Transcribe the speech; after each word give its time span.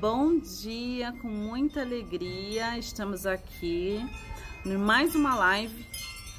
Bom 0.00 0.38
dia, 0.38 1.12
com 1.20 1.28
muita 1.28 1.80
alegria, 1.80 2.78
estamos 2.78 3.26
aqui 3.26 4.00
em 4.64 4.76
mais 4.78 5.14
uma 5.14 5.34
live, 5.34 5.86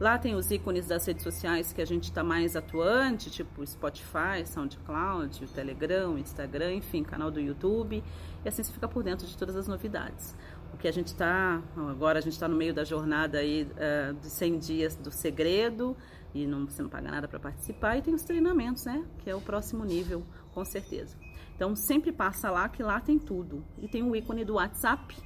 Lá 0.00 0.16
tem 0.16 0.36
os 0.36 0.48
ícones 0.52 0.86
das 0.86 1.04
redes 1.06 1.24
sociais 1.24 1.72
que 1.72 1.82
a 1.82 1.84
gente 1.84 2.04
está 2.04 2.22
mais 2.22 2.54
atuante, 2.54 3.30
tipo 3.30 3.66
Spotify, 3.66 4.46
SoundCloud, 4.46 5.44
Telegram, 5.48 6.16
Instagram, 6.16 6.74
enfim, 6.74 7.02
canal 7.02 7.32
do 7.32 7.40
YouTube. 7.40 8.04
E 8.44 8.48
assim 8.48 8.62
você 8.62 8.72
fica 8.72 8.86
por 8.86 9.02
dentro 9.02 9.26
de 9.26 9.36
todas 9.36 9.56
as 9.56 9.66
novidades. 9.66 10.36
O 10.72 10.76
que 10.76 10.86
a 10.86 10.92
gente 10.92 11.08
está, 11.08 11.60
agora 11.76 12.20
a 12.20 12.22
gente 12.22 12.34
está 12.34 12.46
no 12.46 12.54
meio 12.54 12.72
da 12.72 12.84
jornada 12.84 13.38
aí 13.38 13.64
uh, 13.64 14.14
de 14.14 14.30
100 14.30 14.58
dias 14.58 14.94
do 14.94 15.10
segredo 15.10 15.96
e 16.32 16.46
não, 16.46 16.66
você 16.66 16.80
não 16.80 16.88
paga 16.88 17.10
nada 17.10 17.26
para 17.26 17.40
participar. 17.40 17.96
E 17.96 18.02
tem 18.02 18.14
os 18.14 18.22
treinamentos, 18.22 18.84
né? 18.84 19.04
Que 19.18 19.30
é 19.30 19.34
o 19.34 19.40
próximo 19.40 19.84
nível, 19.84 20.24
com 20.54 20.64
certeza. 20.64 21.16
Então 21.56 21.74
sempre 21.74 22.12
passa 22.12 22.48
lá 22.52 22.68
que 22.68 22.84
lá 22.84 23.00
tem 23.00 23.18
tudo. 23.18 23.64
E 23.78 23.88
tem 23.88 24.04
o 24.04 24.14
ícone 24.14 24.44
do 24.44 24.54
WhatsApp 24.54 25.16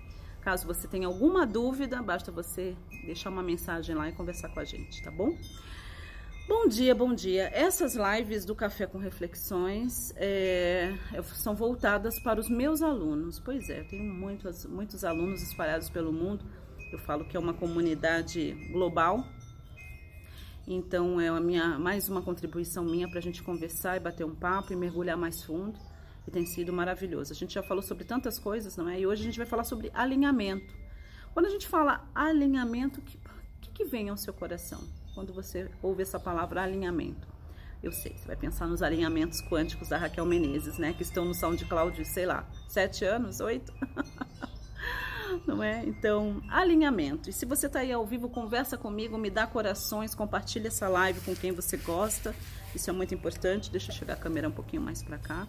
Caso 0.43 0.67
você 0.67 0.89
tenha 0.89 1.07
alguma 1.07 1.47
dúvida, 1.47 2.03
basta 2.03 2.33
você 2.33 2.77
deixar 3.05 3.31
uma 3.31 3.45
mensagem 3.45 3.95
lá 3.95 4.09
e 4.09 4.13
conversar 4.13 4.49
com 4.49 4.59
a 4.59 4.65
gente, 4.65 5.01
tá 5.01 5.11
bom? 5.11 5.39
Bom 6.49 6.67
dia, 6.67 6.93
bom 6.97 7.15
dia. 7.15 7.49
Essas 7.55 7.95
lives 7.95 8.45
do 8.45 8.53
Café 8.53 8.85
com 8.85 8.99
Reflexões 8.99 10.13
é, 10.17 10.99
são 11.35 11.55
voltadas 11.55 12.19
para 12.19 12.41
os 12.41 12.49
meus 12.49 12.83
alunos. 12.83 13.39
Pois 13.39 13.71
é, 13.71 13.81
eu 13.81 13.89
tenho 13.89 14.13
muitos, 14.13 14.67
muitos 14.67 15.05
alunos 15.05 15.43
espalhados 15.43 15.89
pelo 15.89 16.13
mundo. 16.13 16.45
Eu 16.93 16.99
falo 16.99 17.25
que 17.25 17.37
é 17.37 17.41
uma 17.41 17.55
comunidade 17.55 18.53
global. 18.73 19.25
Então 20.67 21.21
é 21.21 21.29
a 21.29 21.41
minha, 21.41 21.79
mais 21.79 22.09
uma 22.09 22.21
contribuição 22.21 22.85
minha 22.85 23.09
para 23.09 23.21
a 23.21 23.23
gente 23.23 23.45
conversar 23.45 23.97
e 23.97 24.01
bater 24.01 24.27
um 24.27 24.35
papo 24.35 24.73
e 24.73 24.77
mergulhar 24.77 25.17
mais 25.17 25.45
fundo 25.45 25.79
e 26.27 26.31
tem 26.31 26.47
sido 26.47 26.73
maravilhoso. 26.73 27.33
A 27.33 27.37
gente 27.37 27.55
já 27.55 27.63
falou 27.63 27.83
sobre 27.83 28.05
tantas 28.05 28.39
coisas, 28.39 28.77
não 28.77 28.89
é? 28.89 29.01
E 29.01 29.07
hoje 29.07 29.23
a 29.23 29.25
gente 29.25 29.39
vai 29.39 29.47
falar 29.47 29.65
sobre 29.65 29.91
alinhamento. 29.95 30.75
Quando 31.35 31.47
a 31.47 31.51
gente 31.51 31.67
fala 31.67 32.09
alinhamento, 32.15 33.01
o 33.01 33.03
que, 33.03 33.19
que, 33.61 33.71
que 33.71 33.85
vem 33.85 34.09
ao 34.09 34.17
seu 34.17 34.33
coração 34.33 34.81
quando 35.15 35.33
você 35.33 35.71
ouve 35.83 36.03
essa 36.03 36.21
palavra 36.21 36.63
alinhamento? 36.63 37.27
Eu 37.83 37.91
sei, 37.91 38.17
você 38.17 38.27
vai 38.27 38.37
pensar 38.37 38.69
nos 38.69 38.81
alinhamentos 38.81 39.41
quânticos 39.41 39.89
da 39.89 39.97
Raquel 39.97 40.25
Menezes, 40.25 40.79
né? 40.79 40.93
Que 40.93 41.03
estão 41.03 41.25
no 41.25 41.35
SoundCloud, 41.35 42.05
sei 42.05 42.27
lá, 42.27 42.49
sete 42.69 43.05
anos, 43.05 43.41
oito? 43.41 43.73
não 45.47 45.63
é? 45.63 45.85
Então, 45.85 46.41
alinhamento. 46.49 47.29
E 47.29 47.33
se 47.33 47.45
você 47.45 47.67
está 47.67 47.81
aí 47.81 47.91
ao 47.91 48.07
vivo, 48.07 48.29
conversa 48.29 48.77
comigo, 48.77 49.19
me 49.19 49.31
dá 49.31 49.47
corações, 49.47 50.15
compartilha 50.15 50.69
essa 50.69 50.89
live 50.89 51.21
com 51.23 51.35
quem 51.35 51.53
você 51.53 51.77
gosta. 51.77 52.35
Isso 52.75 52.89
é 52.89 52.93
muito 52.93 53.15
importante. 53.15 53.71
Deixa 53.71 53.91
eu 53.91 53.97
chegar 53.97 54.15
a 54.15 54.17
câmera 54.17 54.49
um 54.49 54.53
pouquinho 54.53 54.83
mais 54.83 55.03
para 55.03 55.19
cá. 55.19 55.49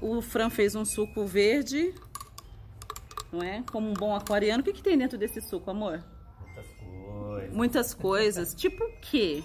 O 0.00 0.20
Fran 0.22 0.48
fez 0.50 0.74
um 0.74 0.84
suco 0.84 1.26
verde, 1.26 1.94
não 3.32 3.42
é? 3.42 3.62
Como 3.70 3.90
um 3.90 3.94
bom 3.94 4.14
aquariano. 4.14 4.62
O 4.62 4.64
que, 4.64 4.72
que 4.72 4.82
tem 4.82 4.96
dentro 4.96 5.18
desse 5.18 5.40
suco, 5.40 5.70
amor? 5.70 6.02
Muitas 6.40 6.66
coisas. 6.78 7.54
Muitas 7.54 7.94
coisas. 7.94 8.54
tipo 8.54 8.82
o 8.84 8.92
quê? 9.00 9.42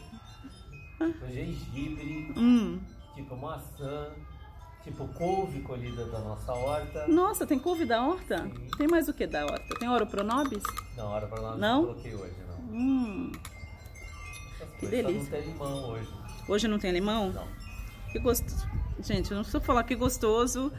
Tipo 0.98 1.28
gengibre, 1.28 2.34
Hum. 2.38 2.80
tipo 3.16 3.36
maçã, 3.36 4.12
tipo 4.82 5.06
couve 5.10 5.62
colhida 5.62 6.06
da 6.06 6.20
nossa 6.20 6.54
horta. 6.54 7.06
Nossa, 7.08 7.46
tem 7.46 7.60
couve 7.60 7.86
da 7.86 8.02
horta? 8.02 8.44
Sim. 8.44 8.68
Tem 8.78 8.88
mais 8.88 9.10
o 9.10 9.14
que 9.14 9.28
da 9.28 9.46
horta? 9.46 9.76
Tem 9.78 9.90
ouro 9.90 10.08
pronobis? 10.08 10.64
Na 10.96 11.04
hora 11.06 11.28
pra 11.28 11.42
nós 11.42 11.60
Não? 11.60 11.82
não 11.82 11.88
coloquei 11.90 12.16
hoje, 12.16 12.34
não. 12.48 12.78
Hum. 12.78 13.32
Que 14.80 14.88
coisas, 14.88 15.02
só 15.02 15.08
delícia. 15.10 15.14
não 15.20 15.26
tem 15.30 15.42
limão 15.52 15.90
hoje. 15.90 16.10
Hoje 16.48 16.68
não 16.70 16.80
tem 16.80 16.92
limão? 16.94 17.30
Não. 17.34 17.48
Que 18.14 18.20
gostoso. 18.20 18.66
Gente, 19.06 19.30
eu 19.30 19.36
não 19.36 19.44
preciso 19.44 19.64
falar 19.64 19.84
que 19.84 19.94
gostoso, 19.96 20.74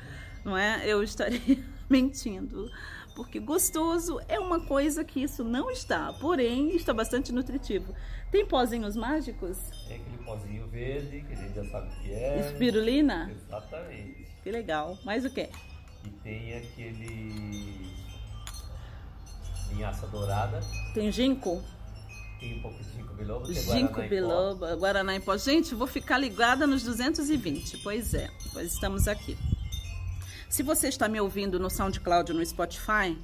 não 0.44 0.56
é? 0.58 0.82
Eu 0.84 1.00
estaria 1.00 1.40
mentindo. 1.88 2.68
Porque 3.14 3.38
gostoso 3.38 4.20
é 4.28 4.38
uma 4.38 4.60
coisa 4.66 5.04
que 5.04 5.22
isso 5.22 5.44
não 5.44 5.70
está, 5.70 6.12
porém 6.14 6.74
está 6.74 6.92
bastante 6.92 7.32
nutritivo. 7.32 7.94
Tem 8.30 8.44
pozinhos 8.44 8.96
mágicos? 8.96 9.56
Tem 9.86 9.98
aquele 9.98 10.18
pozinho 10.18 10.66
verde, 10.66 11.24
que 11.26 11.32
a 11.32 11.36
gente 11.36 11.54
já 11.54 11.64
sabe 11.66 11.86
o 11.86 12.02
que 12.02 12.12
é. 12.12 12.40
Espirulina? 12.40 13.30
Exatamente. 13.30 14.26
Que 14.42 14.50
legal. 14.50 14.98
Mais 15.04 15.24
o 15.24 15.30
que? 15.30 15.48
E 16.04 16.10
tem 16.24 16.56
aquele 16.58 17.86
linhaça 19.70 20.06
dourada. 20.08 20.60
Tem 20.92 21.10
ginkgo? 21.12 21.62
Tem 22.40 22.58
um 22.58 22.62
pouco 22.62 22.82
de 22.82 22.90
ginkgo 22.90 23.14
biloba, 23.14 23.50
é 23.50 23.54
Ginkgo 23.54 23.94
pó. 23.94 24.08
biloba, 24.08 24.76
Guaraná 24.76 25.14
em 25.14 25.20
pó. 25.20 25.36
Gente, 25.36 25.74
vou 25.74 25.86
ficar 25.86 26.18
ligada 26.18 26.66
nos 26.66 26.82
220. 26.82 27.78
Pois 27.78 28.14
é, 28.14 28.30
pois 28.52 28.72
estamos 28.72 29.08
aqui. 29.08 29.36
Se 30.48 30.62
você 30.62 30.88
está 30.88 31.08
me 31.08 31.20
ouvindo 31.20 31.58
no 31.58 31.68
SoundCloud 31.70 32.32
ou 32.32 32.38
no 32.38 32.44
Spotify, 32.44 33.16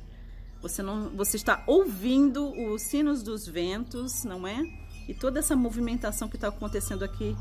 você 0.61 0.83
não, 0.83 1.11
você 1.11 1.37
está 1.37 1.63
ouvindo 1.67 2.53
os 2.53 2.83
sinos 2.83 3.23
dos 3.23 3.47
ventos, 3.47 4.25
não 4.25 4.47
é? 4.47 4.63
E 5.09 5.15
toda 5.15 5.41
essa 5.41 5.57
movimentação 5.57 6.29
que 6.29 6.37
está 6.37 6.49
acontecendo 6.49 7.05
aqui 7.05 7.37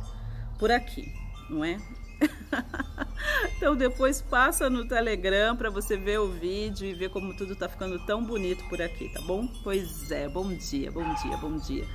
por 0.57 0.71
aqui, 0.71 1.13
não 1.49 1.63
é? 1.63 1.77
então 3.57 3.75
depois 3.75 4.21
passa 4.21 4.69
no 4.69 4.87
Telegram 4.87 5.55
para 5.55 5.69
você 5.69 5.97
ver 5.97 6.19
o 6.19 6.31
vídeo 6.31 6.87
e 6.87 6.93
ver 6.93 7.09
como 7.09 7.35
tudo 7.35 7.55
tá 7.55 7.67
ficando 7.67 7.99
tão 8.05 8.23
bonito 8.23 8.63
por 8.69 8.81
aqui, 8.81 9.09
tá 9.09 9.21
bom? 9.21 9.47
Pois 9.63 10.11
é, 10.11 10.27
bom 10.27 10.53
dia, 10.53 10.91
bom 10.91 11.13
dia, 11.15 11.37
bom 11.37 11.57
dia. 11.57 11.87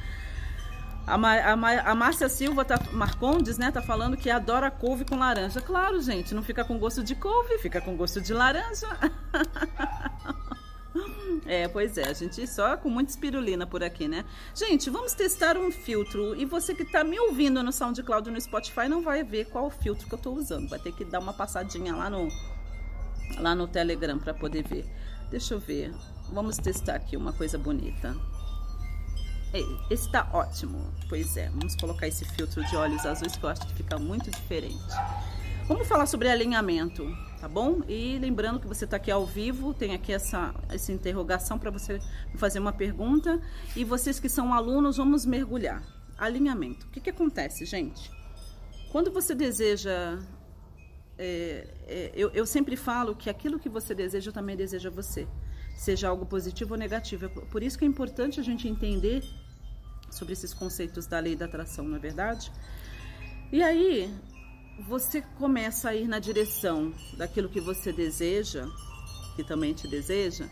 A, 1.07 1.17
Ma 1.17 1.35
a, 1.37 1.57
Ma 1.57 1.73
a 1.81 1.95
Márcia 1.95 2.29
Silva 2.29 2.65
tá, 2.65 2.81
Marcondes, 2.93 3.59
né, 3.59 3.71
tá 3.71 3.81
falando 3.81 4.17
que 4.17 4.29
adora 4.29 4.71
couve 4.71 5.05
com 5.05 5.17
laranja. 5.17 5.61
Claro, 5.61 6.01
gente, 6.01 6.35
não 6.35 6.43
fica 6.43 6.65
com 6.65 6.79
gosto 6.79 7.03
de 7.05 7.15
couve, 7.15 7.59
fica 7.59 7.81
com 7.81 7.97
gosto 7.97 8.21
de 8.21 8.35
laranja. 8.35 8.89
É, 11.47 11.69
pois 11.69 11.97
é, 11.97 12.09
a 12.09 12.13
gente 12.13 12.47
só 12.47 12.77
com 12.77 12.89
muita 12.89 13.11
espirulina 13.11 13.67
por 13.67 13.83
aqui, 13.83 14.09
né? 14.09 14.25
Gente, 14.55 14.91
vamos 14.91 15.13
testar 15.15 15.57
um 15.57 15.71
filtro. 15.71 16.35
E 16.35 16.45
você 16.45 16.75
que 16.75 16.85
tá 16.85 17.05
me 17.05 17.19
ouvindo 17.19 17.63
no 17.63 17.73
SoundCloud 17.73 18.31
no 18.31 18.41
Spotify 18.41 18.89
não 18.89 19.03
vai 19.03 19.23
ver 19.23 19.47
qual 19.47 19.71
filtro 19.71 20.09
que 20.09 20.15
eu 20.15 20.19
tô 20.19 20.33
usando. 20.33 20.69
Vai 20.69 20.79
ter 20.79 20.93
que 20.93 21.05
dar 21.05 21.21
uma 21.21 21.33
passadinha 21.33 21.95
lá 21.95 22.11
no, 22.11 22.29
lá 23.39 23.55
no 23.55 23.69
Telegram 23.69 24.19
para 24.19 24.35
poder 24.35 24.63
ver. 24.65 24.85
Deixa 25.31 25.55
eu 25.55 25.61
ver. 25.61 25.95
Vamos 26.33 26.57
testar 26.57 26.97
aqui 26.97 27.17
uma 27.17 27.33
coisa 27.33 27.57
bonita. 27.57 28.17
Esse 29.89 30.11
tá 30.11 30.29
ótimo. 30.33 30.93
Pois 31.09 31.37
é, 31.37 31.49
vamos 31.51 31.77
colocar 31.77 32.07
esse 32.09 32.25
filtro 32.25 32.65
de 32.67 32.77
olhos 32.77 33.07
azuis 33.07 33.37
que 33.37 33.45
eu 33.45 33.49
acho 33.49 33.67
que 33.67 33.75
fica 33.75 33.99
muito 33.99 34.31
diferente. 34.31 34.77
Vamos 35.69 35.89
falar 35.89 36.07
sobre 36.07 36.29
alinhamento, 36.29 37.05
tá 37.41 37.49
bom? 37.49 37.83
E 37.89 38.19
lembrando 38.21 38.61
que 38.61 38.69
você 38.69 38.85
está 38.85 38.99
aqui 38.99 39.11
ao 39.11 39.27
vivo, 39.27 39.75
tem 39.75 39.95
aqui 39.95 40.13
essa, 40.13 40.55
essa 40.69 40.93
interrogação 40.93 41.59
para 41.59 41.73
você 41.73 42.01
fazer 42.37 42.61
uma 42.61 42.73
pergunta. 42.73 43.43
E 43.75 43.83
vocês 43.83 44.21
que 44.21 44.29
são 44.29 44.55
alunos, 44.55 44.97
vamos 44.97 45.27
mergulhar. 45.27 45.83
Alinhamento. 46.17 46.87
O 46.87 46.91
que, 46.91 47.01
que 47.01 47.11
acontece, 47.11 47.65
gente? 47.65 48.13
Quando 48.93 49.11
você 49.11 49.35
deseja 49.35 50.21
é, 51.19 51.67
é, 51.87 52.13
eu, 52.15 52.31
eu 52.31 52.47
sempre 52.47 52.77
falo 52.77 53.17
que 53.17 53.29
aquilo 53.29 53.59
que 53.59 53.69
você 53.69 53.93
deseja 53.93 54.31
também 54.31 54.57
deseja 54.57 54.89
você, 54.89 55.27
seja 55.77 56.09
algo 56.09 56.27
positivo 56.27 56.75
ou 56.75 56.79
negativo. 56.79 57.27
É 57.27 57.29
por 57.29 57.63
isso 57.63 57.77
que 57.77 57.85
é 57.85 57.89
importante 57.89 58.39
a 58.39 58.43
gente 58.43 58.69
entender 58.69 59.25
sobre 60.11 60.33
esses 60.33 60.55
conceitos 60.55 61.07
da 61.07 61.19
lei 61.19 61.35
da 61.35 61.47
atração, 61.47 61.85
não 61.85 61.97
é 61.97 61.99
verdade? 61.99 62.53
E 63.51 63.63
aí 63.63 64.15
você 64.79 65.23
começa 65.39 65.91
a 65.91 65.95
ir 65.95 66.07
na 66.07 66.19
direção 66.19 66.93
daquilo 67.17 67.49
que 67.49 67.61
você 67.61 67.93
deseja, 67.93 68.67
que 69.35 69.43
também 69.43 69.73
te 69.73 69.89
deseja, 69.89 70.49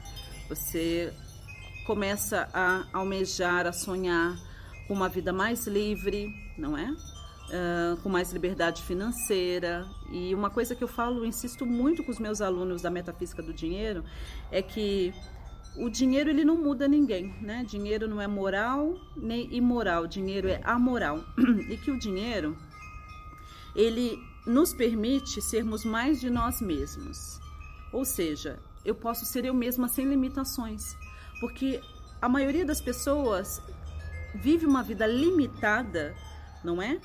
você 0.49 1.13
começa 1.87 2.49
a 2.53 2.87
almejar, 2.93 3.67
a 3.67 3.73
sonhar 3.73 4.37
com 4.89 4.95
uma 4.95 5.09
vida 5.09 5.33
mais 5.33 5.67
livre, 5.67 6.35
não 6.57 6.77
é? 6.77 6.91
Uh, 6.91 8.01
com 8.03 8.09
mais 8.09 8.33
liberdade 8.33 8.83
financeira. 8.83 9.87
E 10.11 10.35
uma 10.35 10.49
coisa 10.49 10.75
que 10.75 10.83
eu 10.83 10.89
falo, 10.89 11.25
insisto 11.25 11.67
muito 11.67 12.03
com 12.03 12.11
os 12.11 12.19
meus 12.19 12.41
alunos 12.41 12.83
da 12.83 12.91
metafísica 12.91 13.43
do 13.43 13.53
dinheiro, 13.53 14.03
é 14.51 14.63
que 14.63 15.13
o 15.77 15.91
dinheiro 15.91 16.31
ele 16.31 16.45
não 16.45 16.57
muda 16.57 16.89
ninguém, 16.89 17.35
né? 17.43 17.65
Dinheiro 17.69 18.09
não 18.09 18.21
é 18.21 18.27
moral 18.27 18.95
nem 19.17 19.53
imoral, 19.55 20.07
dinheiro 20.07 20.49
é 20.49 20.61
amoral. 20.65 21.25
E 21.69 21.77
que 21.77 21.91
o 21.91 21.99
dinheiro 21.99 22.57
ele 23.75 24.19
nos 24.47 24.73
permite 24.73 25.41
sermos 25.41 25.85
mais 25.85 26.21
de 26.21 26.31
nós 26.31 26.61
mesmos. 26.61 27.41
Ou 27.93 28.05
seja, 28.05 28.59
eu 28.85 28.95
posso 28.95 29.25
ser 29.25 29.45
eu 29.45 29.55
mesma 29.55 29.89
sem 29.89 30.07
limitações, 30.07 30.97
porque 31.41 31.81
a 32.21 32.29
maioria 32.29 32.65
das 32.65 32.81
pessoas 32.81 33.63
vive 34.35 34.67
uma 34.67 34.83
vida 34.83 35.07
limitada, 35.07 36.15
não 36.63 36.83
é? 36.83 37.01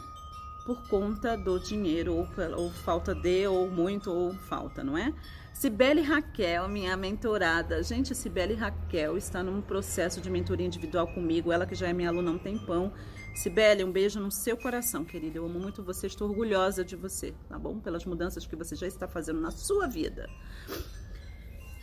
Por 0.70 0.88
conta 0.88 1.36
do 1.36 1.58
dinheiro, 1.58 2.14
ou, 2.14 2.28
ou 2.56 2.70
falta 2.70 3.16
de, 3.16 3.48
ou 3.48 3.68
muito, 3.68 4.12
ou 4.12 4.36
falta, 4.36 4.84
não 4.84 4.96
é? 4.96 5.12
Cibele 5.52 6.00
Raquel, 6.04 6.70
minha 6.70 6.96
mentorada. 6.96 7.82
Gente, 7.82 8.14
Cibele 8.14 8.54
Raquel 8.54 9.18
está 9.18 9.42
num 9.42 9.64
processo 9.64 10.22
de 10.22 10.30
mentoria 10.30 10.68
individual 10.68 11.08
comigo, 11.08 11.52
ela 11.52 11.66
que 11.66 11.74
já 11.74 11.88
é 11.88 11.94
minha 11.94 12.10
aluna 12.10 12.30
há 12.30 12.34
um 12.36 12.38
tempão. 12.38 12.94
Cibele, 13.34 13.84
um 13.84 13.92
beijo 13.92 14.20
no 14.20 14.30
seu 14.30 14.56
coração, 14.56 15.04
querida. 15.04 15.40
Eu 15.40 15.46
amo 15.48 15.58
muito 15.58 15.82
você, 15.82 16.06
estou 16.06 16.30
orgulhosa 16.30 16.86
de 16.86 16.96
você, 16.96 17.34
tá 17.48 17.58
bom? 17.58 17.80
Pelas 17.80 18.06
mudanças 18.06 18.46
que 18.46 18.56
você 18.56 18.76
já 18.76 18.86
está 18.86 19.08
fazendo 19.08 19.42
na 19.42 19.50
sua 19.50 19.88
vida. 19.88 20.30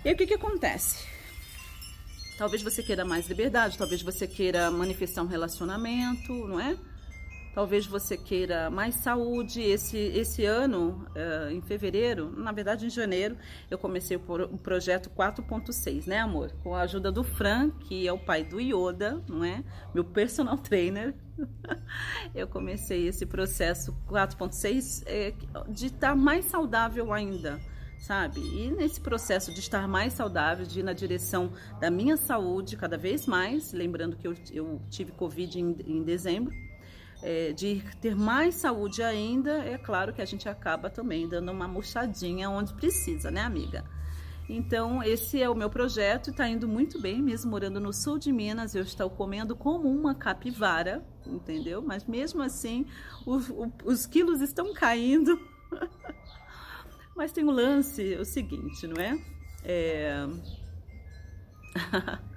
E 0.05 0.13
o 0.13 0.17
que, 0.17 0.29
que 0.29 0.35
acontece? 0.35 1.05
Talvez 2.39 2.63
você 2.63 2.85
queira 2.85 3.05
mais 3.05 3.27
liberdade, 3.27 3.77
talvez 3.77 4.01
você 4.01 4.29
queira 4.29 4.71
manifestar 4.71 5.25
um 5.25 5.27
relacionamento, 5.27 6.33
não 6.47 6.61
é? 6.61 6.79
Talvez 7.57 7.87
você 7.87 8.19
queira 8.19 8.69
mais 8.69 8.97
saúde. 8.97 9.63
Esse, 9.63 9.97
esse 9.97 10.45
ano, 10.45 11.07
uh, 11.17 11.51
em 11.51 11.63
fevereiro, 11.63 12.31
na 12.39 12.53
verdade 12.53 12.85
em 12.85 12.91
janeiro, 12.91 13.35
eu 13.71 13.79
comecei 13.79 14.15
o, 14.15 14.21
o 14.21 14.59
projeto 14.59 15.09
4.6, 15.09 16.07
né, 16.07 16.19
amor? 16.19 16.53
Com 16.63 16.75
a 16.75 16.83
ajuda 16.83 17.11
do 17.11 17.25
Fran, 17.25 17.71
que 17.71 18.07
é 18.07 18.13
o 18.13 18.19
pai 18.19 18.45
do 18.45 18.61
Yoda, 18.61 19.25
não 19.27 19.43
é? 19.43 19.65
Meu 19.95 20.05
personal 20.05 20.59
trainer. 20.61 21.15
eu 22.35 22.47
comecei 22.47 23.09
esse 23.09 23.25
processo 23.25 23.97
4.6 24.07 25.05
é, 25.07 25.33
de 25.67 25.87
estar 25.87 26.15
mais 26.15 26.45
saudável 26.45 27.11
ainda 27.11 27.59
sabe? 27.99 28.41
E 28.41 28.71
nesse 28.71 29.01
processo 29.01 29.53
de 29.55 29.61
estar 29.61 29.89
mais 29.89 30.13
saudável, 30.13 30.67
de 30.67 30.81
ir 30.81 30.83
na 30.83 30.93
direção 30.93 31.51
da 31.81 31.91
minha 31.91 32.19
saúde 32.19 32.77
cada 32.77 32.99
vez 32.99 33.27
mais, 33.27 33.73
lembrando 33.73 34.17
que 34.17 34.29
eu, 34.29 34.35
eu 34.53 34.83
tive 34.91 35.13
Covid 35.13 35.59
em, 35.59 35.75
em 35.87 36.03
dezembro, 36.03 36.53
é, 37.23 37.53
de 37.53 37.83
ter 38.01 38.15
mais 38.15 38.57
saúde 38.57 39.03
ainda, 39.03 39.59
é 39.65 39.79
claro 39.79 40.13
que 40.13 40.23
a 40.23 40.25
gente 40.25 40.49
acaba 40.49 40.91
também 40.91 41.29
dando 41.29 41.51
uma 41.51 41.67
murchadinha 41.67 42.51
onde 42.51 42.75
precisa, 42.75 43.31
né, 43.31 43.41
amiga? 43.43 43.85
Então, 44.49 45.03
esse 45.03 45.43
é 45.43 45.51
o 45.51 45.55
meu 45.55 45.69
projeto, 45.69 46.31
está 46.31 46.49
indo 46.49 46.69
muito 46.69 47.01
bem, 47.01 47.21
mesmo 47.21 47.51
morando 47.51 47.81
no 47.81 47.93
sul 47.93 48.17
de 48.17 48.33
Minas, 48.33 48.77
eu 48.77 48.83
estou 48.83 49.11
comendo 49.11 49.57
como 49.57 49.89
uma 49.91 50.15
capivara, 50.15 51.05
entendeu? 51.27 51.83
Mas 51.83 52.05
mesmo 52.05 52.43
assim, 52.43 52.87
o, 53.27 53.39
o, 53.39 53.73
os 53.85 54.07
quilos 54.07 54.41
estão 54.41 54.73
caindo. 54.73 55.37
Mas 57.17 57.33
tem 57.33 57.43
o 57.43 57.49
um 57.49 57.51
lance, 57.51 58.15
o 58.15 58.25
seguinte, 58.25 58.87
não 58.87 59.03
é? 59.03 59.19
é... 59.65 60.27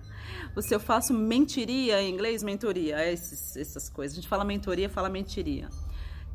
se 0.61 0.73
eu 0.73 0.79
faço 0.79 1.13
mentiria 1.13 2.01
em 2.01 2.13
inglês, 2.13 2.43
mentoria, 2.43 2.99
é 2.99 3.13
esses, 3.13 3.55
essas 3.55 3.89
coisas. 3.89 4.17
A 4.17 4.21
gente 4.21 4.27
fala 4.27 4.43
mentoria, 4.43 4.89
fala 4.89 5.09
mentiria. 5.09 5.69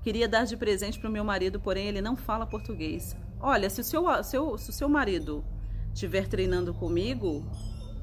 Queria 0.03 0.29
dar 0.29 0.45
de 0.45 0.57
presente 0.57 0.99
para 0.99 1.09
o 1.09 1.13
meu 1.13 1.25
marido, 1.25 1.59
porém 1.59 1.89
ele 1.89 2.01
não 2.01 2.17
fala 2.17 2.47
português. 2.47 3.17
Olha, 3.41 3.69
se 3.69 3.81
o 3.81 3.85
seu, 3.85 4.25
seu, 4.25 4.59
se 4.59 4.71
o 4.71 4.73
seu 4.73 4.89
marido 4.89 5.45
estiver 5.93 6.29
treinando 6.29 6.73
comigo, 6.75 7.45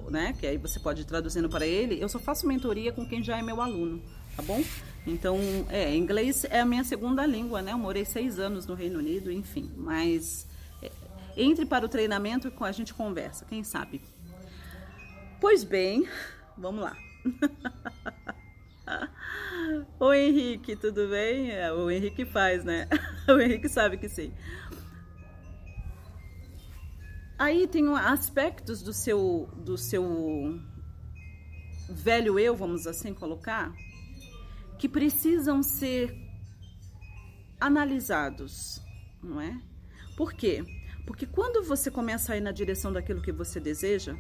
né, 0.09 0.33
que 0.39 0.45
aí 0.45 0.57
você 0.57 0.79
pode 0.79 1.01
ir 1.01 1.05
traduzindo 1.05 1.49
para 1.49 1.65
ele, 1.65 2.01
eu 2.01 2.09
só 2.09 2.19
faço 2.19 2.47
mentoria 2.47 2.91
com 2.91 3.05
quem 3.05 3.23
já 3.23 3.37
é 3.37 3.41
meu 3.41 3.61
aluno, 3.61 4.01
tá 4.35 4.43
bom? 4.43 4.63
Então, 5.05 5.37
é, 5.69 5.95
inglês 5.95 6.45
é 6.45 6.59
a 6.59 6.65
minha 6.65 6.83
segunda 6.83 7.25
língua, 7.25 7.61
né? 7.61 7.71
Eu 7.71 7.77
morei 7.77 8.05
seis 8.05 8.37
anos 8.37 8.67
no 8.67 8.75
Reino 8.75 8.99
Unido, 8.99 9.31
enfim. 9.31 9.71
Mas 9.75 10.47
é, 10.81 10.91
entre 11.35 11.65
para 11.65 11.85
o 11.85 11.89
treinamento 11.89 12.47
e 12.47 12.63
a 12.63 12.71
gente 12.71 12.93
conversa, 12.93 13.45
quem 13.45 13.63
sabe? 13.63 14.01
Pois 15.41 15.63
bem, 15.63 16.07
vamos 16.55 16.83
lá. 16.83 16.95
Oi 19.99 20.19
Henrique, 20.19 20.75
tudo 20.75 21.09
bem? 21.09 21.49
É, 21.49 21.73
o 21.73 21.89
Henrique 21.89 22.25
faz, 22.25 22.63
né? 22.63 22.87
O 23.27 23.39
Henrique 23.39 23.67
sabe 23.67 23.97
que 23.97 24.07
sim. 24.07 24.31
Aí 27.39 27.67
tem 27.67 27.91
aspectos 27.95 28.83
do 28.83 28.93
seu 28.93 29.49
do 29.57 29.79
seu 29.79 30.59
velho 31.89 32.37
eu, 32.37 32.55
vamos 32.55 32.85
assim 32.85 33.11
colocar, 33.11 33.73
que 34.77 34.87
precisam 34.87 35.63
ser 35.63 36.15
analisados, 37.59 38.79
não 39.23 39.41
é? 39.41 39.59
Por 40.15 40.33
quê? 40.33 40.63
Porque 41.07 41.25
quando 41.25 41.63
você 41.63 41.89
começa 41.89 42.33
a 42.33 42.37
ir 42.37 42.41
na 42.41 42.51
direção 42.51 42.93
daquilo 42.93 43.23
que 43.23 43.31
você 43.31 43.59
deseja, 43.59 44.15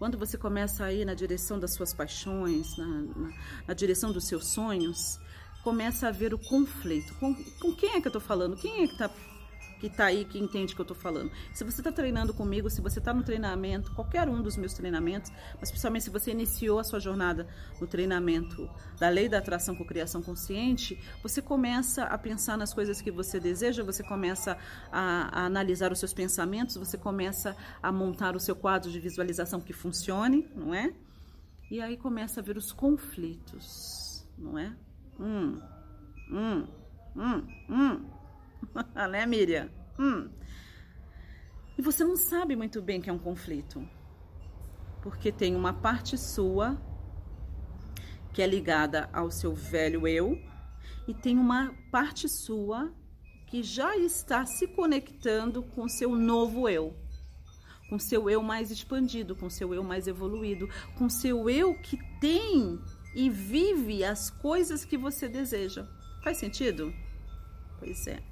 quando 0.00 0.16
você 0.16 0.38
começa 0.38 0.82
a 0.82 0.90
ir 0.90 1.04
na 1.04 1.12
direção 1.12 1.60
das 1.60 1.74
suas 1.74 1.92
paixões, 1.92 2.74
na, 2.78 2.86
na, 2.86 3.32
na 3.68 3.74
direção 3.74 4.10
dos 4.10 4.24
seus 4.24 4.46
sonhos, 4.46 5.20
começa 5.62 6.06
a 6.06 6.08
haver 6.08 6.32
o 6.32 6.38
conflito. 6.38 7.14
Com, 7.16 7.34
com 7.34 7.76
quem 7.76 7.90
é 7.90 8.00
que 8.00 8.06
eu 8.06 8.08
estou 8.08 8.20
falando? 8.20 8.56
Quem 8.56 8.82
é 8.82 8.86
que 8.86 8.94
está 8.94 9.10
que 9.80 9.86
está 9.86 10.04
aí, 10.04 10.24
que 10.24 10.38
entende 10.38 10.72
o 10.72 10.76
que 10.76 10.82
eu 10.82 10.84
estou 10.84 10.96
falando. 10.96 11.32
Se 11.54 11.64
você 11.64 11.80
está 11.80 11.90
treinando 11.90 12.34
comigo, 12.34 12.68
se 12.68 12.80
você 12.80 12.98
está 12.98 13.14
no 13.14 13.22
treinamento, 13.22 13.92
qualquer 13.94 14.28
um 14.28 14.42
dos 14.42 14.56
meus 14.56 14.74
treinamentos, 14.74 15.32
mas 15.58 15.70
principalmente 15.70 16.04
se 16.04 16.10
você 16.10 16.30
iniciou 16.30 16.78
a 16.78 16.84
sua 16.84 17.00
jornada 17.00 17.48
no 17.80 17.86
treinamento 17.86 18.70
da 18.98 19.08
lei 19.08 19.28
da 19.28 19.38
atração 19.38 19.74
com 19.74 19.84
criação 19.84 20.22
consciente, 20.22 21.00
você 21.22 21.40
começa 21.40 22.04
a 22.04 22.18
pensar 22.18 22.58
nas 22.58 22.74
coisas 22.74 23.00
que 23.00 23.10
você 23.10 23.40
deseja, 23.40 23.82
você 23.82 24.02
começa 24.02 24.58
a, 24.92 25.40
a 25.40 25.46
analisar 25.46 25.90
os 25.90 25.98
seus 25.98 26.12
pensamentos, 26.12 26.76
você 26.76 26.98
começa 26.98 27.56
a 27.82 27.90
montar 27.90 28.36
o 28.36 28.40
seu 28.40 28.54
quadro 28.54 28.90
de 28.90 29.00
visualização 29.00 29.60
que 29.60 29.72
funcione, 29.72 30.46
não 30.54 30.74
é? 30.74 30.92
E 31.70 31.80
aí 31.80 31.96
começa 31.96 32.40
a 32.40 32.42
ver 32.42 32.56
os 32.56 32.72
conflitos, 32.72 34.26
não 34.36 34.58
é? 34.58 34.76
Hum, 35.18 35.58
hum, 36.30 36.66
hum, 37.16 37.46
hum. 37.68 38.20
né, 39.10 39.26
Miriam? 39.26 39.79
Hum. 40.00 40.30
E 41.76 41.82
você 41.82 42.02
não 42.02 42.16
sabe 42.16 42.56
muito 42.56 42.80
bem 42.80 43.02
que 43.02 43.10
é 43.10 43.12
um 43.12 43.18
conflito. 43.18 43.86
Porque 45.02 45.30
tem 45.30 45.54
uma 45.54 45.74
parte 45.74 46.16
sua 46.16 46.80
que 48.32 48.40
é 48.40 48.46
ligada 48.46 49.10
ao 49.12 49.30
seu 49.30 49.54
velho 49.54 50.08
eu 50.08 50.40
e 51.06 51.12
tem 51.12 51.36
uma 51.36 51.74
parte 51.90 52.28
sua 52.28 52.94
que 53.46 53.62
já 53.62 53.96
está 53.96 54.46
se 54.46 54.68
conectando 54.68 55.62
com 55.62 55.88
seu 55.88 56.14
novo 56.14 56.68
eu, 56.68 56.96
com 57.88 57.98
seu 57.98 58.30
eu 58.30 58.42
mais 58.42 58.70
expandido, 58.70 59.34
com 59.34 59.50
seu 59.50 59.74
eu 59.74 59.82
mais 59.82 60.06
evoluído, 60.06 60.68
com 60.96 61.10
seu 61.10 61.50
eu 61.50 61.74
que 61.74 61.98
tem 62.20 62.80
e 63.14 63.28
vive 63.28 64.04
as 64.04 64.30
coisas 64.30 64.84
que 64.84 64.96
você 64.96 65.28
deseja. 65.28 65.86
Faz 66.22 66.38
sentido? 66.38 66.94
Pois 67.80 68.06
é. 68.06 68.29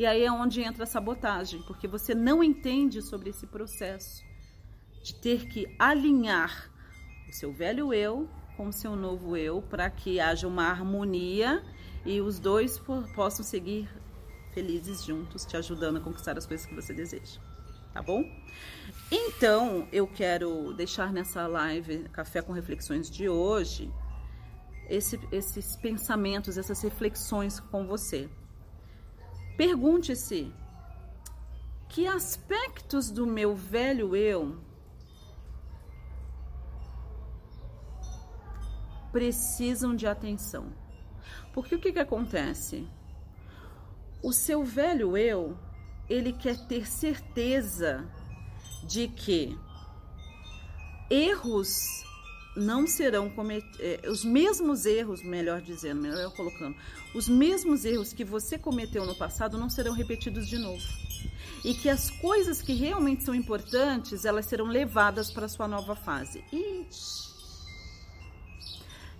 E 0.00 0.06
aí 0.06 0.24
é 0.24 0.32
onde 0.32 0.62
entra 0.62 0.84
a 0.84 0.86
sabotagem, 0.86 1.60
porque 1.66 1.86
você 1.86 2.14
não 2.14 2.42
entende 2.42 3.02
sobre 3.02 3.28
esse 3.28 3.46
processo 3.46 4.24
de 5.02 5.14
ter 5.14 5.46
que 5.46 5.76
alinhar 5.78 6.70
o 7.28 7.32
seu 7.34 7.52
velho 7.52 7.92
eu 7.92 8.26
com 8.56 8.68
o 8.68 8.72
seu 8.72 8.96
novo 8.96 9.36
eu 9.36 9.60
para 9.60 9.90
que 9.90 10.18
haja 10.18 10.48
uma 10.48 10.64
harmonia 10.64 11.62
e 12.06 12.18
os 12.18 12.38
dois 12.38 12.80
possam 13.14 13.44
seguir 13.44 13.90
felizes 14.54 15.04
juntos, 15.04 15.44
te 15.44 15.58
ajudando 15.58 15.98
a 15.98 16.00
conquistar 16.00 16.38
as 16.38 16.46
coisas 16.46 16.64
que 16.64 16.74
você 16.74 16.94
deseja. 16.94 17.38
Tá 17.92 18.00
bom? 18.00 18.24
Então, 19.12 19.86
eu 19.92 20.06
quero 20.06 20.72
deixar 20.72 21.12
nessa 21.12 21.46
live 21.46 22.08
Café 22.08 22.40
com 22.40 22.54
Reflexões 22.54 23.10
de 23.10 23.28
hoje 23.28 23.92
esse, 24.88 25.20
esses 25.30 25.76
pensamentos, 25.76 26.56
essas 26.56 26.80
reflexões 26.80 27.60
com 27.60 27.86
você. 27.86 28.30
Pergunte-se: 29.60 30.50
que 31.86 32.06
aspectos 32.06 33.10
do 33.10 33.26
meu 33.26 33.54
velho 33.54 34.16
eu 34.16 34.58
precisam 39.12 39.94
de 39.94 40.06
atenção? 40.06 40.72
Porque 41.52 41.74
o 41.74 41.78
que, 41.78 41.92
que 41.92 41.98
acontece? 41.98 42.88
O 44.22 44.32
seu 44.32 44.64
velho 44.64 45.14
eu, 45.14 45.58
ele 46.08 46.32
quer 46.32 46.56
ter 46.66 46.88
certeza 46.88 48.10
de 48.82 49.08
que 49.08 49.58
erros 51.10 52.02
não 52.56 52.86
serão 52.86 53.30
cometidos, 53.30 53.78
é, 53.80 54.00
os 54.08 54.24
mesmos 54.24 54.86
erros, 54.86 55.22
melhor 55.22 55.60
dizendo, 55.60 56.00
melhor 56.00 56.32
colocando, 56.34 56.76
os 57.14 57.28
mesmos 57.28 57.84
erros 57.84 58.12
que 58.12 58.24
você 58.24 58.58
cometeu 58.58 59.06
no 59.06 59.14
passado 59.14 59.58
não 59.58 59.70
serão 59.70 59.92
repetidos 59.92 60.48
de 60.48 60.58
novo. 60.58 60.82
E 61.64 61.74
que 61.74 61.88
as 61.88 62.10
coisas 62.10 62.62
que 62.62 62.72
realmente 62.72 63.22
são 63.22 63.34
importantes, 63.34 64.24
elas 64.24 64.46
serão 64.46 64.66
levadas 64.66 65.30
para 65.30 65.48
sua 65.48 65.68
nova 65.68 65.94
fase. 65.94 66.42
Ixi. 66.52 67.30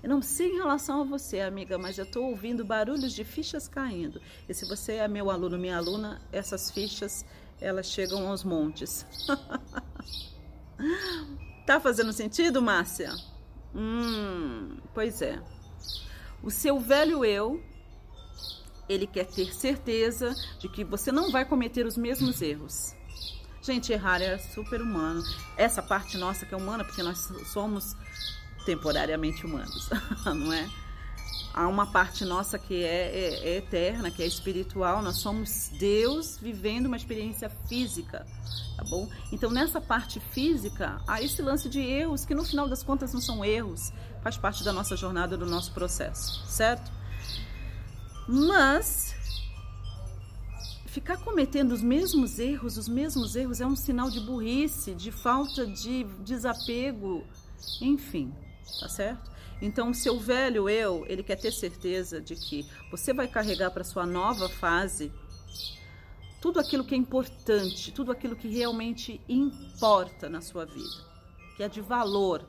Eu 0.02 0.08
não 0.08 0.22
sei 0.22 0.48
em 0.48 0.56
relação 0.56 1.02
a 1.02 1.04
você, 1.04 1.40
amiga, 1.40 1.76
mas 1.76 1.98
eu 1.98 2.04
estou 2.04 2.30
ouvindo 2.30 2.64
barulhos 2.64 3.12
de 3.12 3.22
fichas 3.22 3.68
caindo. 3.68 4.20
E 4.48 4.54
se 4.54 4.66
você 4.66 4.94
é 4.94 5.06
meu 5.06 5.30
aluno, 5.30 5.58
minha 5.58 5.76
aluna, 5.76 6.22
essas 6.32 6.70
fichas, 6.70 7.26
elas 7.60 7.86
chegam 7.86 8.26
aos 8.26 8.42
montes. 8.42 9.04
Tá 11.70 11.78
fazendo 11.78 12.12
sentido, 12.12 12.60
Márcia? 12.60 13.14
Hum, 13.72 14.76
pois 14.92 15.22
é. 15.22 15.40
O 16.42 16.50
seu 16.50 16.80
velho 16.80 17.24
eu, 17.24 17.62
ele 18.88 19.06
quer 19.06 19.26
ter 19.26 19.54
certeza 19.54 20.34
de 20.58 20.68
que 20.68 20.82
você 20.82 21.12
não 21.12 21.30
vai 21.30 21.44
cometer 21.44 21.86
os 21.86 21.96
mesmos 21.96 22.42
erros. 22.42 22.92
Gente, 23.62 23.92
errar 23.92 24.20
é 24.20 24.36
super 24.36 24.82
humano. 24.82 25.22
Essa 25.56 25.80
parte 25.80 26.18
nossa 26.18 26.44
que 26.44 26.52
é 26.52 26.56
humana, 26.56 26.84
porque 26.84 27.04
nós 27.04 27.18
somos 27.52 27.96
temporariamente 28.66 29.46
humanos, 29.46 29.88
não 30.26 30.52
é? 30.52 30.68
Há 31.52 31.66
uma 31.66 31.86
parte 31.86 32.24
nossa 32.24 32.58
que 32.58 32.82
é, 32.84 32.86
é, 32.86 33.48
é, 33.48 33.56
eterna, 33.56 34.10
que 34.10 34.22
é 34.22 34.26
espiritual. 34.26 35.02
Nós 35.02 35.16
somos 35.16 35.70
Deus 35.78 36.38
vivendo 36.38 36.86
uma 36.86 36.96
experiência 36.96 37.50
física, 37.68 38.26
tá 38.76 38.84
bom? 38.84 39.08
Então, 39.32 39.50
nessa 39.50 39.80
parte 39.80 40.20
física, 40.20 41.00
há 41.06 41.22
esse 41.22 41.42
lance 41.42 41.68
de 41.68 41.80
erros 41.80 42.24
que 42.24 42.34
no 42.34 42.44
final 42.44 42.68
das 42.68 42.82
contas 42.82 43.12
não 43.12 43.20
são 43.20 43.44
erros, 43.44 43.92
faz 44.22 44.36
parte 44.36 44.64
da 44.64 44.72
nossa 44.72 44.96
jornada, 44.96 45.36
do 45.36 45.46
nosso 45.46 45.72
processo, 45.72 46.44
certo? 46.46 46.90
Mas 48.28 49.14
ficar 50.86 51.18
cometendo 51.18 51.72
os 51.72 51.82
mesmos 51.82 52.38
erros, 52.38 52.76
os 52.76 52.88
mesmos 52.88 53.36
erros 53.36 53.60
é 53.60 53.66
um 53.66 53.76
sinal 53.76 54.10
de 54.10 54.20
burrice, 54.20 54.94
de 54.94 55.10
falta 55.10 55.66
de 55.66 56.04
desapego, 56.24 57.24
enfim, 57.80 58.32
tá 58.80 58.88
certo? 58.88 59.30
Então, 59.60 59.90
o 59.90 59.94
seu 59.94 60.18
velho 60.18 60.68
eu, 60.68 61.04
ele 61.06 61.22
quer 61.22 61.36
ter 61.36 61.52
certeza 61.52 62.20
de 62.20 62.34
que 62.34 62.66
você 62.90 63.12
vai 63.12 63.28
carregar 63.28 63.70
para 63.70 63.84
sua 63.84 64.06
nova 64.06 64.48
fase 64.48 65.12
tudo 66.40 66.58
aquilo 66.58 66.84
que 66.84 66.94
é 66.94 66.98
importante, 66.98 67.92
tudo 67.92 68.10
aquilo 68.10 68.34
que 68.34 68.48
realmente 68.48 69.20
importa 69.28 70.28
na 70.28 70.40
sua 70.40 70.64
vida, 70.64 71.04
que 71.56 71.62
é 71.62 71.68
de 71.68 71.82
valor 71.82 72.46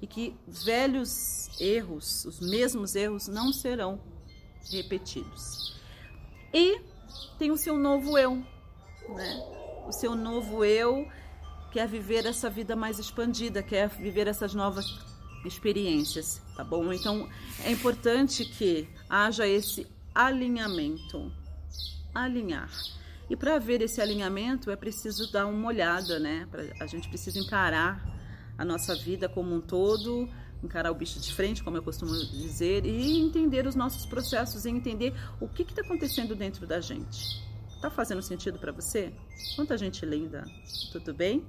e 0.00 0.06
que 0.06 0.34
velhos 0.48 1.50
erros, 1.60 2.24
os 2.24 2.40
mesmos 2.40 2.96
erros, 2.96 3.28
não 3.28 3.52
serão 3.52 4.00
repetidos. 4.70 5.76
E 6.52 6.80
tem 7.38 7.50
o 7.50 7.56
seu 7.56 7.76
novo 7.76 8.16
eu, 8.16 8.36
né? 9.10 9.42
O 9.86 9.92
seu 9.92 10.14
novo 10.14 10.64
eu 10.64 11.06
quer 11.70 11.86
viver 11.86 12.24
essa 12.24 12.48
vida 12.48 12.74
mais 12.74 12.98
expandida, 12.98 13.62
quer 13.62 13.88
viver 13.88 14.26
essas 14.26 14.54
novas 14.54 14.86
experiências, 15.44 16.40
tá 16.56 16.64
bom? 16.64 16.92
Então 16.92 17.28
é 17.64 17.70
importante 17.70 18.44
que 18.44 18.88
haja 19.08 19.46
esse 19.46 19.86
alinhamento, 20.14 21.32
alinhar. 22.14 22.70
E 23.30 23.36
para 23.36 23.58
ver 23.58 23.80
esse 23.80 24.00
alinhamento 24.00 24.70
é 24.70 24.76
preciso 24.76 25.30
dar 25.32 25.46
uma 25.46 25.68
olhada, 25.68 26.18
né? 26.18 26.46
A 26.80 26.86
gente 26.86 27.08
precisa 27.08 27.38
encarar 27.38 28.04
a 28.58 28.64
nossa 28.64 28.94
vida 28.94 29.28
como 29.28 29.54
um 29.54 29.60
todo, 29.60 30.28
encarar 30.62 30.90
o 30.90 30.94
bicho 30.94 31.18
de 31.18 31.32
frente, 31.32 31.62
como 31.62 31.76
eu 31.76 31.82
costumo 31.82 32.12
dizer, 32.14 32.84
e 32.84 33.18
entender 33.18 33.66
os 33.66 33.74
nossos 33.74 34.06
processos 34.06 34.64
e 34.64 34.70
entender 34.70 35.14
o 35.40 35.48
que 35.48 35.62
está 35.62 35.82
acontecendo 35.82 36.34
dentro 36.34 36.66
da 36.66 36.80
gente. 36.80 37.42
Tá 37.80 37.90
fazendo 37.90 38.22
sentido 38.22 38.58
para 38.58 38.70
você? 38.70 39.12
Quanta 39.56 39.76
gente 39.76 40.04
linda, 40.06 40.44
tudo 40.92 41.12
bem? 41.12 41.44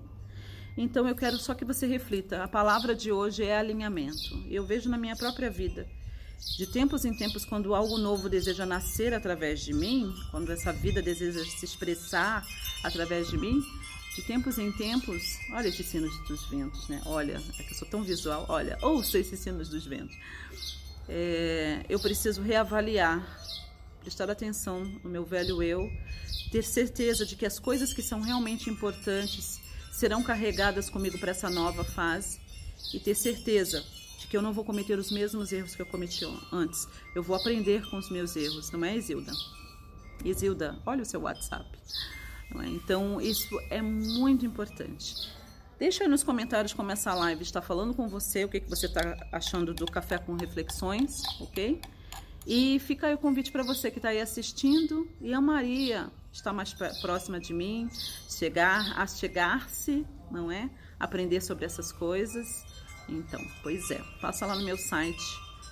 Então 0.75 1.07
eu 1.07 1.15
quero 1.15 1.37
só 1.37 1.53
que 1.53 1.65
você 1.65 1.85
reflita. 1.85 2.43
A 2.43 2.47
palavra 2.47 2.95
de 2.95 3.11
hoje 3.11 3.43
é 3.43 3.57
alinhamento. 3.57 4.43
Eu 4.49 4.65
vejo 4.65 4.89
na 4.89 4.97
minha 4.97 5.15
própria 5.15 5.49
vida. 5.49 5.87
De 6.57 6.67
tempos 6.67 7.05
em 7.05 7.13
tempos, 7.13 7.45
quando 7.45 7.73
algo 7.73 7.97
novo 7.97 8.27
deseja 8.27 8.65
nascer 8.65 9.13
através 9.13 9.61
de 9.61 9.73
mim, 9.73 10.13
quando 10.29 10.51
essa 10.51 10.73
vida 10.73 11.01
deseja 11.01 11.43
se 11.45 11.63
expressar 11.63 12.45
através 12.83 13.29
de 13.29 13.37
mim, 13.37 13.61
de 14.15 14.21
tempos 14.23 14.57
em 14.57 14.71
tempos, 14.71 15.39
olha 15.53 15.67
esses 15.67 15.87
sinos 15.87 16.11
dos 16.27 16.47
ventos, 16.49 16.87
né? 16.89 17.01
Olha, 17.05 17.41
é 17.59 17.63
que 17.63 17.71
eu 17.71 17.77
sou 17.77 17.87
tão 17.87 18.03
visual, 18.03 18.45
olha, 18.49 18.77
ouça 18.81 19.17
esses 19.17 19.39
sinos 19.39 19.69
dos 19.69 19.85
ventos. 19.85 20.15
É, 21.07 21.85
eu 21.87 21.99
preciso 21.99 22.41
reavaliar, 22.41 23.25
prestar 24.01 24.29
atenção 24.29 24.83
no 25.03 25.09
meu 25.09 25.23
velho 25.23 25.63
eu, 25.63 25.89
ter 26.51 26.63
certeza 26.63 27.25
de 27.25 27.35
que 27.35 27.45
as 27.45 27.57
coisas 27.57 27.93
que 27.93 28.01
são 28.01 28.21
realmente 28.21 28.69
importantes 28.69 29.62
serão 29.93 30.23
carregadas 30.23 30.89
comigo 30.89 31.19
para 31.19 31.31
essa 31.31 31.49
nova 31.49 31.83
fase 31.83 32.39
e 32.91 32.99
ter 32.99 33.13
certeza 33.13 33.83
de 34.19 34.25
que 34.27 34.35
eu 34.35 34.41
não 34.41 34.51
vou 34.51 34.65
cometer 34.65 34.97
os 34.97 35.11
mesmos 35.11 35.51
erros 35.51 35.75
que 35.75 35.81
eu 35.81 35.85
cometi 35.85 36.25
antes. 36.51 36.87
Eu 37.15 37.21
vou 37.21 37.35
aprender 37.35 37.87
com 37.89 37.97
os 37.97 38.09
meus 38.09 38.35
erros, 38.35 38.71
não 38.71 38.83
é, 38.83 38.97
Isilda? 38.97 39.31
Isilda, 40.25 40.79
olha 40.85 41.03
o 41.03 41.05
seu 41.05 41.21
WhatsApp. 41.21 41.69
É? 42.59 42.67
Então, 42.69 43.21
isso 43.21 43.59
é 43.69 43.81
muito 43.81 44.45
importante. 44.45 45.31
Deixa 45.77 46.03
aí 46.03 46.09
nos 46.09 46.23
comentários 46.23 46.73
como 46.73 46.91
essa 46.91 47.13
live 47.13 47.43
está 47.43 47.61
falando 47.61 47.93
com 47.93 48.07
você, 48.07 48.45
o 48.45 48.49
que, 48.49 48.59
que 48.59 48.69
você 48.69 48.87
está 48.87 49.27
achando 49.31 49.73
do 49.73 49.85
Café 49.85 50.17
com 50.17 50.33
Reflexões, 50.35 51.21
ok? 51.39 51.79
E 52.47 52.79
fica 52.79 53.07
aí 53.07 53.13
o 53.13 53.17
convite 53.17 53.51
para 53.51 53.63
você 53.63 53.91
que 53.91 53.99
está 53.99 54.09
aí 54.09 54.19
assistindo 54.19 55.07
e 55.21 55.33
a 55.33 55.41
Maria 55.41 56.11
estar 56.33 56.51
mais 56.51 56.73
próxima 57.01 57.39
de 57.39 57.53
mim, 57.53 57.89
chegar 58.27 58.99
a 58.99 59.05
chegar-se, 59.07 60.05
não 60.31 60.51
é? 60.51 60.69
Aprender 60.99 61.41
sobre 61.41 61.65
essas 61.65 61.91
coisas. 61.91 62.65
Então, 63.07 63.39
pois 63.61 63.91
é, 63.91 64.01
passa 64.19 64.45
lá 64.45 64.55
no 64.55 64.63
meu 64.63 64.77
site 64.77 65.21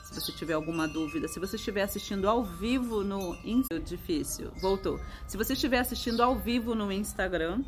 se 0.05 0.15
você 0.19 0.31
tiver 0.33 0.53
alguma 0.53 0.87
dúvida. 0.87 1.27
Se 1.27 1.39
você 1.39 1.55
estiver 1.55 1.81
assistindo 1.81 2.27
ao 2.27 2.43
vivo 2.43 3.03
no 3.03 3.35
Instagram, 3.43 3.83
difícil, 3.83 4.51
voltou. 4.61 4.99
Se 5.27 5.37
você 5.37 5.53
estiver 5.53 5.79
assistindo 5.79 6.21
ao 6.21 6.37
vivo 6.37 6.75
no 6.75 6.91
Instagram, 6.91 7.63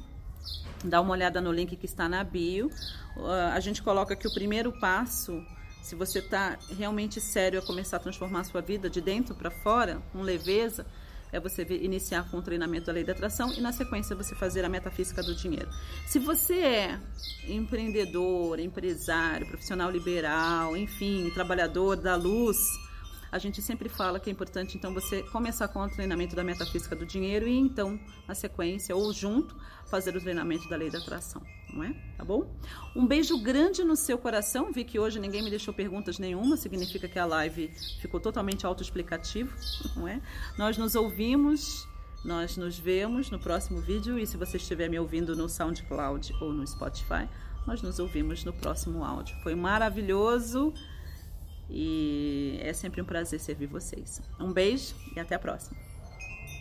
dá 0.84 1.02
uma 1.02 1.12
olhada 1.12 1.42
no 1.42 1.52
link 1.52 1.76
que 1.76 1.86
está 1.86 2.08
na 2.08 2.24
bio. 2.24 2.68
Uh, 3.16 3.54
a 3.54 3.60
gente 3.60 3.82
coloca 3.82 4.16
que 4.16 4.28
o 4.28 4.34
primeiro 4.34 4.72
passo 4.80 5.42
se 5.84 5.96
você 5.96 6.20
está 6.20 6.58
realmente 6.78 7.20
sério 7.20 7.60
a 7.60 7.62
começar 7.62 7.98
a 7.98 8.00
transformar 8.00 8.40
a 8.40 8.44
sua 8.46 8.62
vida 8.62 8.90
de 8.90 9.02
dentro 9.02 9.36
para 9.36 9.52
fora, 9.52 10.02
com 10.14 10.22
leveza, 10.22 10.86
é 11.34 11.40
você 11.40 11.64
iniciar 11.82 12.30
com 12.30 12.38
o 12.38 12.42
treinamento 12.42 12.86
da 12.86 12.94
lei 12.94 13.04
da 13.04 13.12
atração 13.12 13.52
e 13.52 13.60
na 13.60 13.74
sequência 13.74 14.16
você 14.16 14.36
fazer 14.36 14.64
a 14.64 14.70
metafísica 14.70 15.24
do 15.24 15.36
dinheiro. 15.36 15.68
Se 16.06 16.20
você 16.20 16.54
é 16.60 17.00
empreendedor, 17.48 18.60
empresário, 18.60 19.48
profissional 19.48 19.90
liberal, 19.90 20.78
enfim, 20.78 21.32
trabalhador 21.34 21.96
da 21.96 22.16
luz, 22.16 22.58
a 23.34 23.40
gente 23.40 23.64
sempre 23.64 23.90
fala 23.90 24.20
que 24.20 24.30
é 24.30 24.32
importante 24.32 24.78
então 24.78 24.94
você 24.94 25.24
começar 25.24 25.68
com 25.68 25.80
o 25.80 25.90
treinamento 25.90 26.36
da 26.36 26.44
metafísica 26.44 26.96
do 26.96 27.04
dinheiro 27.04 27.48
e 27.48 27.58
então, 27.58 28.00
na 28.28 28.36
sequência 28.36 28.96
ou 28.96 29.12
junto, 29.12 29.58
fazer 29.88 30.16
o 30.16 30.22
treinamento 30.22 30.70
da 30.70 30.76
lei 30.76 30.92
da 30.92 31.00
atração, 31.00 31.42
não 31.74 31.84
é? 31.84 31.96
Tá 32.16 32.24
bom? 32.24 32.46
Um 32.96 33.08
beijo 33.08 33.42
grande 33.42 33.84
no 33.84 33.96
seu 33.96 34.20
coração. 34.20 34.72
Vi 34.72 34.84
que 34.84 35.00
hoje 35.00 35.20
ninguém 35.20 35.42
me 35.42 35.50
deixou 35.50 35.74
perguntas 35.74 36.20
nenhuma, 36.20 36.56
significa 36.58 37.08
que 37.08 37.18
a 37.18 37.26
live 37.26 37.72
ficou 38.00 38.20
totalmente 38.20 38.68
autoexplicativa, 38.68 39.52
não 39.98 40.08
é? 40.08 40.22
Nós 40.56 40.78
nos 40.78 40.94
ouvimos 40.94 41.88
nós 42.24 42.56
nos 42.56 42.80
vemos 42.80 43.30
no 43.30 43.38
próximo 43.38 43.82
vídeo 43.82 44.18
e 44.18 44.26
se 44.26 44.38
você 44.38 44.56
estiver 44.56 44.90
me 44.90 44.98
ouvindo 44.98 45.36
no 45.36 45.50
SoundCloud 45.50 46.34
ou 46.40 46.54
no 46.54 46.66
Spotify, 46.66 47.28
nós 47.68 47.82
nos 47.82 48.00
ouvimos 48.00 48.46
no 48.46 48.54
próximo 48.54 49.04
áudio. 49.04 49.36
Foi 49.44 49.56
maravilhoso. 49.56 50.74
E 51.70 52.58
é 52.62 52.74
sempre 52.74 53.02
um 53.02 53.06
prazer 53.06 53.40
servir 53.40 53.68
vocês. 53.68 54.22
Um 54.40 54.52
beijo 54.52 54.94
e 55.16 55.20
até 55.20 55.36
a 55.36 55.40
próxima. 55.40 55.78